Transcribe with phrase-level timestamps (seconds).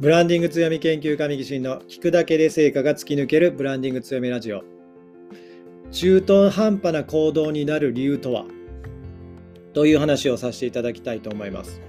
[0.00, 4.64] ブランディング強み研究家右心の聞くだけで成果が突き抜けるブランディング強みラジオ。
[5.92, 8.44] 中途半端な行動になる理由とは？
[9.72, 11.80] という話をさせていただきたいと思います。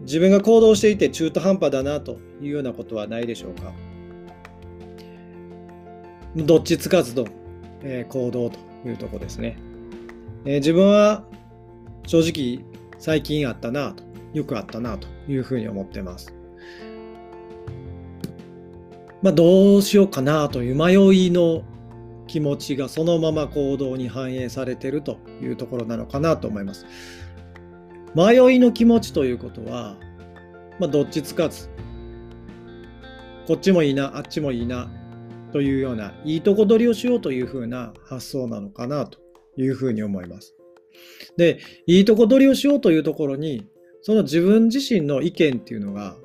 [0.00, 3.72] 自分が行動していて中途半端だなというようなことはないでしょうか？
[6.36, 7.24] どっちつかずの、
[7.82, 9.58] え行動というとこですね、
[10.44, 11.24] え自分は
[12.06, 12.62] 正直
[12.98, 16.34] 最近あったなとよくあったなというふうに思ってます。
[19.22, 20.94] まあ、どうしようかなという迷
[21.26, 21.62] いの
[22.26, 26.86] 気持ちがそのまま行動に反映されてるというところなのかなと思います。
[28.14, 29.96] 迷いの気持ちということは、
[30.78, 31.68] まあ、どっちつかず、
[33.46, 34.90] こっちもいいな、あっちもいいな
[35.52, 39.18] というような、いいとこ取りをしようというふうな発想なのかなと
[39.56, 40.54] いうふうに思います。
[41.36, 43.66] で、いいとこ取りをしようというところに、
[44.02, 46.16] その自分自身の意見っていうのが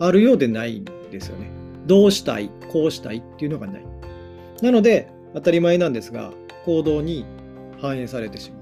[0.00, 1.50] あるようでないんですよね。
[1.86, 3.84] どうしたい、こうしたいっていうのがない。
[4.62, 6.32] なので、当たり前なんですが、
[6.64, 7.24] 行動に
[7.80, 8.58] 反映されてしま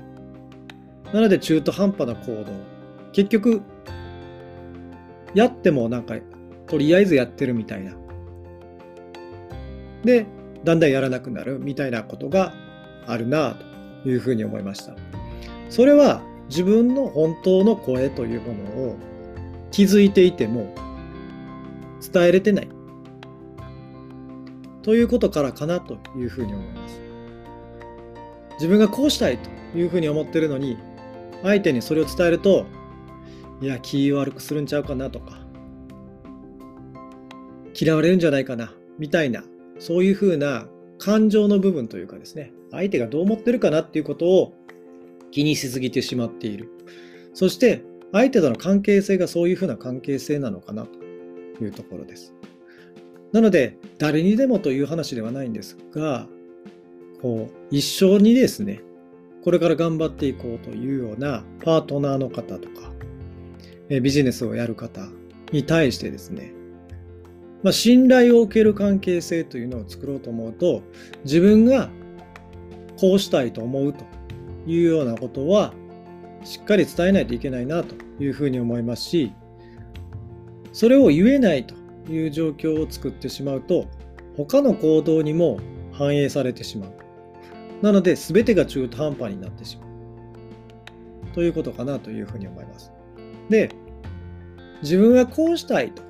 [1.13, 1.15] う。
[1.15, 2.53] なので、中途半端な行動。
[3.13, 3.63] 結局、
[5.35, 6.15] やってもなんか、
[6.67, 7.97] とりあえずやってるみたいな。
[10.05, 10.27] で、
[10.65, 12.55] だんだんやらなくなるみたいなことが
[13.07, 13.57] あるな
[14.03, 14.95] というふうに思いました。
[15.69, 18.97] それは自分の本当の声というものを
[19.71, 20.75] 気づいていても
[22.13, 22.69] 伝えれてない
[24.83, 27.01] ということからかなというふうに思います。
[28.61, 30.77] 自分がこうしたいというふうに思ってるのに
[31.43, 32.67] 相手にそれを伝えると
[33.63, 35.39] いや気悪くするんちゃうかなとか
[37.81, 39.45] 嫌われるんじゃないかなみたいな
[39.79, 40.67] そういうふうな
[40.99, 44.53] 感情の部分というかですね相手がどう思ってるかなっていうことを
[45.31, 46.69] 気にしすぎてしまっている。
[47.35, 52.35] そして相手との関係性がそういうふうな関係性なのかなというところです。
[53.33, 56.27] なので誰にでもという話ではないんですが、
[57.23, 58.81] こう一緒にですね、
[59.45, 62.93] これから頑張っていこうというようなパートナーの方とか、
[63.89, 65.09] ビジネスをやる方
[65.53, 66.53] に対してですね、
[67.63, 70.83] まあ、信頼を受ける関係性というのを作ろうと思うと、
[71.25, 71.91] 自分が
[72.99, 74.05] こうしたいと思うと
[74.67, 75.73] いうようなことは
[76.45, 79.33] しっかり伝えないといけないなというふうに思いますし
[80.73, 81.75] それを言えないと
[82.11, 83.87] いう状況を作ってしまうと
[84.37, 85.59] 他の行動にも
[85.93, 86.93] 反映されてしまう。
[87.83, 89.91] なので全てが中途半端になってしまう。
[91.35, 92.93] ということかなというふうに思います。
[93.49, 93.71] で
[94.83, 96.03] 自分はこうしたいと。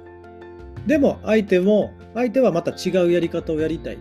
[0.86, 3.98] でも相手も相手はまた違うやり方をやりたい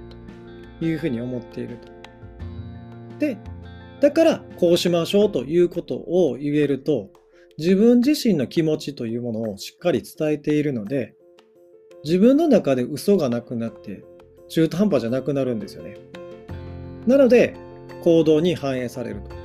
[0.79, 1.91] というふうに思っていると。
[3.19, 3.37] で
[4.01, 7.09] だからこうしましょうということを言えると
[7.57, 11.13] 自分自身の気持ちというものをしっかり伝えているので
[12.05, 14.03] 自分の中で嘘がなくなって
[14.47, 15.97] 中途半端じゃなくなるんですよね。
[17.05, 17.55] なので
[18.03, 19.35] 行動に反映されると。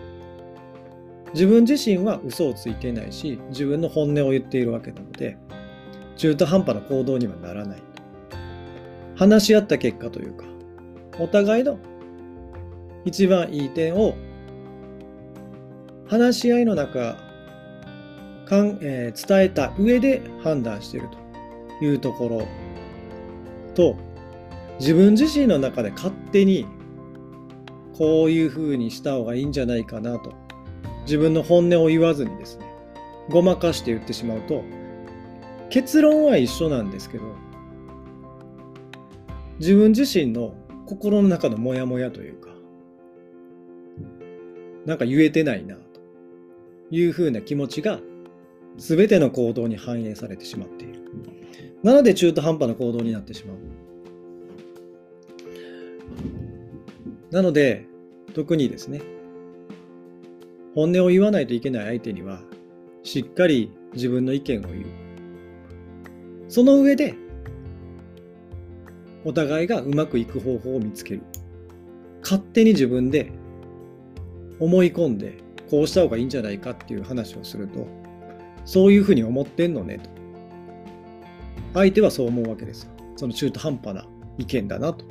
[1.35, 5.37] 自分自身は嘘をついていないし自分の本音を言っているわけなので
[6.17, 7.83] 中途半端な行動にはならない。
[9.17, 10.45] 話し合った結果というか
[11.19, 11.79] お互いの
[13.05, 14.15] 一番いい点を
[16.15, 17.17] 話し合いの中
[18.47, 21.09] かん、えー、伝えた上で判断している
[21.81, 22.49] というところ
[23.75, 23.97] と
[24.79, 26.67] 自分自身の中で勝手に
[27.99, 30.33] こういうふうにした方がいいんじゃないかなと
[31.03, 32.67] 自分の本音を言わずにですね
[33.29, 34.63] ごまかして言ってしまうと
[35.69, 37.25] 結論は一緒なんですけど
[39.59, 40.55] 自分自身の
[40.87, 42.51] 心の中のモヤモヤというか
[44.87, 45.77] なんか言えてないな
[46.91, 48.01] いうふうな気持ちが
[48.77, 51.01] 全ての行動に反映されてしまっている。
[51.83, 53.57] なので中途半端な行動になってしまう。
[57.31, 57.85] なので、
[58.33, 59.03] 特にですね、
[60.75, 62.41] 本音を言わないといけない相手には、
[63.03, 64.85] しっかり自分の意見を言う。
[66.49, 67.15] その上で、
[69.25, 71.23] お互いがうまくいく方法を見つける。
[72.23, 73.33] 勝手に自分で
[74.59, 77.87] 思い込んでこうした方がいいんじゃないかっていう話をすると、
[78.65, 80.11] そういうふうに思ってんのねと。
[81.75, 82.91] 相手はそう思うわけですよ。
[83.17, 84.07] その中途半端な
[84.39, 85.05] 意見だなと。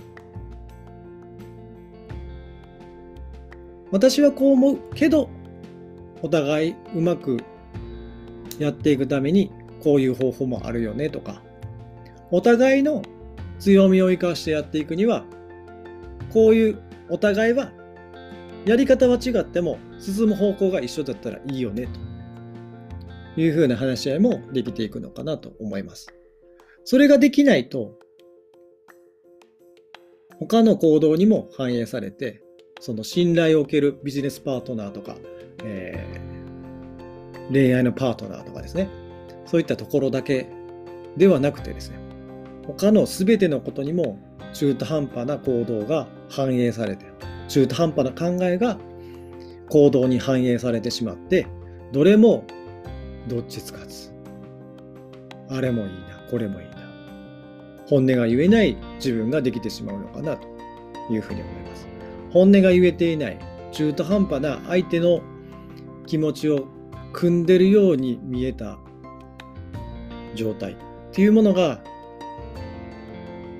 [3.91, 5.29] 私はこう思うけど、
[6.21, 7.37] お互いうまく
[8.57, 9.51] やっていくために
[9.83, 11.41] こういう方法もあるよねとか、
[12.31, 13.03] お互いの
[13.59, 15.25] 強みを生かしてやっていくには、
[16.31, 17.71] こういうお互いは
[18.65, 21.87] やり方は違っても進む方向が一緒だったらいいよね
[23.35, 26.07] というふうな話し合いもできていくのかなと思います。
[26.85, 27.97] それができないと、
[30.39, 32.41] 他の行動にも反映されて、
[32.79, 35.15] その信頼を受けるビジネスパートナーとか、
[35.63, 38.89] えー、恋愛のパートナーとかですね、
[39.45, 40.47] そういったところだけ
[41.15, 41.97] ではなくてですね、
[42.67, 44.19] 他の全てのことにも
[44.53, 47.12] 中途半端な行動が反映されて、
[47.47, 48.77] 中途半端な考えが
[49.69, 51.47] 行動に反映されてしまって、
[51.91, 52.45] どれも
[53.27, 54.13] どっちつかず。
[55.49, 56.73] あれもいいな、これもいいな。
[57.87, 60.47] 本音が言えない自分ができてしまうのかなと
[61.11, 61.87] いうふうに思います。
[62.31, 63.37] 本音が言えていない
[63.71, 65.21] 中途半端な相手の
[66.07, 66.67] 気持ちを
[67.11, 68.77] 組んでるように見えた
[70.35, 70.75] 状態っ
[71.11, 71.83] ていうものが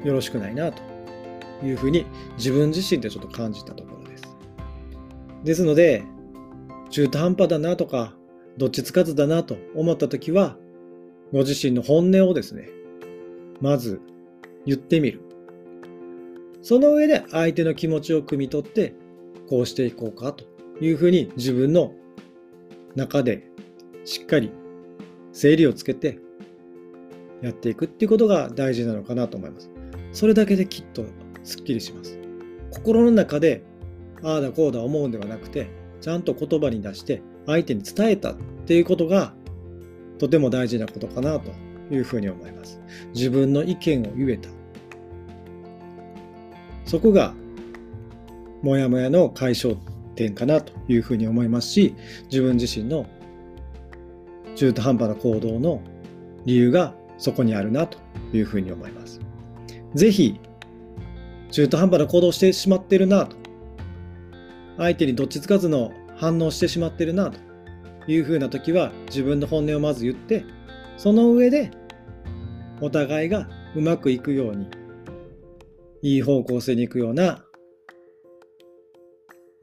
[0.04, 0.82] よろしくないなと
[1.64, 2.06] いうふうに
[2.38, 4.24] 自分自身でちょっと感じたところです。
[5.44, 6.04] ですので
[6.90, 8.14] 中途半端だなとか
[8.58, 10.58] どっちつかずだなと思った時は
[11.32, 12.70] ご自身の本音をですね
[13.62, 14.02] まず
[14.66, 15.22] 言ってみる。
[16.62, 18.94] その上で相手の気持ちを汲み取って
[19.50, 20.46] こうしていこうかと
[20.80, 21.94] いうふうに自分の
[22.96, 23.44] 中で
[24.06, 24.52] しっかり
[25.34, 26.20] 整理をつけて
[27.42, 29.70] やっていくっていうことが大事なのかなと思います。
[30.14, 31.04] それだけできっと
[31.44, 32.18] すっきりします。
[32.72, 33.64] 心の中で
[34.24, 35.70] ああだこうだ思うんではなくて
[36.02, 38.36] ちゃんと言葉に出して相手に伝えたっ
[38.66, 39.34] ていうことが
[40.18, 41.52] とても大事なことかなと
[41.94, 42.80] いうふうに思います。
[43.14, 44.50] 自分の意見を言えた。
[46.86, 47.34] そこが
[48.62, 49.76] モヤモヤの解消
[50.16, 53.06] 点かなというふうに思いますし、自分自身の
[54.56, 55.82] 中途半端な行動の
[56.46, 57.98] 理由がそこにあるなと
[58.34, 59.20] いうふうに思います。
[59.96, 60.40] ぜひ、
[61.54, 63.38] 中途半端な行動をしてしまってるなと、
[64.78, 67.40] 相手にどっちつかずの反応してしまってるなと
[68.12, 70.46] いうふうな時は自分の本音をまず言って、
[70.98, 71.70] その上で
[72.82, 74.68] お互いがうまくいくように、
[76.02, 77.46] いい方向性に行くような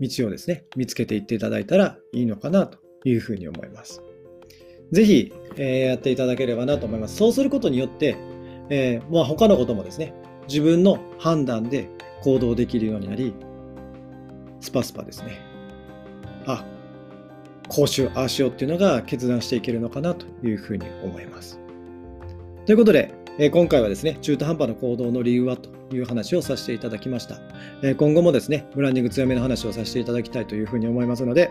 [0.01, 4.01] 道をですね、見つけていっていただいたらいいのかなというふうに思います。
[4.93, 7.17] ぜひ、えー、やっていただければなと思います。
[7.17, 8.17] そうすることによって、
[8.71, 10.15] えー、まあ、他のこともですね、
[10.51, 11.89] 自分の判断で
[12.23, 13.33] 行動できるようになり、
[14.61, 15.39] スパスパですね。
[16.45, 16.65] あ、
[17.69, 21.61] こうしよう、ああしようっていうのが決断していけるのかなというふうに思います。
[22.67, 27.39] ということで、え、今回はですね、中途半端な行動の理由はという話をさせていただきました。
[27.85, 31.51] え、今後もですね、ブランディング強めの話をさせていただきたいというふうに思いますので、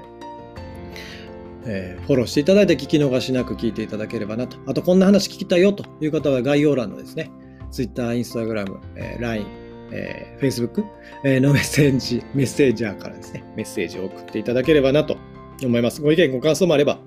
[1.66, 4.57] えー、フォローしていただいて聞き逃しなく聞いていただければなと。
[4.66, 7.31] あと、こんな話聞きたいよという方は概要欄のですね、
[7.71, 9.45] Twitter、Instagram、えー、LINE、
[9.92, 10.83] えー、Facebook、
[11.24, 15.18] のメッセージ、メッセージャーからですね、メッセージを送っていただければなと
[15.63, 16.01] 思います。
[16.01, 17.00] ご意見、ご感想もあれば、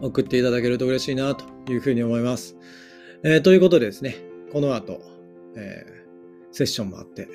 [0.00, 2.56] 送っていただけると嬉しいなというふうに思います。
[3.22, 4.16] えー、ということでですね、
[4.52, 5.00] この後、
[5.56, 7.28] えー、セッションもあって、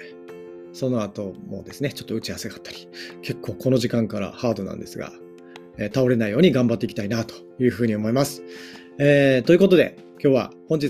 [0.74, 2.88] その後もですね、ちょっと打ち合わせがあったり、
[3.22, 5.12] 結構この時間からハードなんですが、
[5.78, 8.44] え倒れないように頑張っていきたいなというふうに思います。
[9.00, 10.88] えー、ということで、 今日は本日、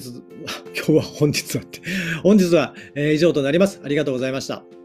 [0.76, 1.82] 今日は本日はって、
[2.24, 3.80] 本日は以上となります。
[3.84, 4.79] ありがとうございました。